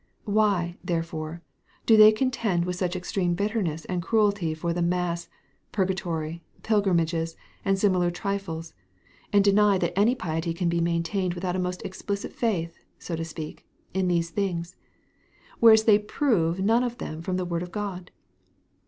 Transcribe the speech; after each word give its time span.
Why, 0.25 0.79
therefore, 0.83 1.43
do 1.85 1.95
they 1.95 2.11
contend 2.11 2.65
with 2.65 2.75
such 2.75 2.95
extreme 2.95 3.35
bitterness 3.35 3.85
and 3.85 4.01
cruelty 4.01 4.55
for 4.55 4.73
the 4.73 4.81
mass, 4.81 5.29
purgatory, 5.71 6.41
pilgrimages, 6.63 7.35
and 7.63 7.77
similar 7.77 8.09
trifles, 8.09 8.73
and 9.31 9.43
deny 9.43 9.77
that 9.77 9.93
any 9.95 10.15
piety 10.15 10.55
can 10.55 10.69
be 10.69 10.81
maintained 10.81 11.35
without 11.35 11.55
a 11.55 11.59
most 11.59 11.83
explicit 11.85 12.33
faith, 12.33 12.79
so 12.97 13.15
to 13.15 13.23
speak, 13.23 13.67
in 13.93 14.07
these 14.07 14.31
things; 14.31 14.75
whereas 15.59 15.83
they 15.83 15.99
prove 15.99 16.59
none 16.59 16.81
of 16.83 16.97
them 16.97 17.21
from 17.21 17.37
the 17.37 17.45
word 17.45 17.61
of 17.61 17.71
God? 17.71 18.09